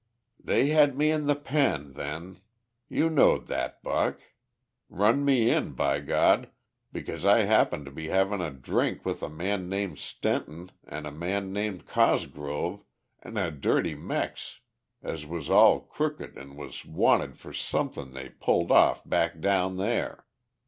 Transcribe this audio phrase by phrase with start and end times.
[0.43, 2.39] "They had me in the pen, then;
[2.89, 4.19] you knowed that, Buck?
[4.89, 6.49] Run me in, by Gawd,
[6.91, 11.11] because I happened to be havin' a drink with a man named Stenton an' a
[11.11, 12.83] man named Cosgrove
[13.21, 14.61] an' a dirty Mex
[15.03, 20.25] as was all crooked an' was wanted for somethin' they pulled off back down there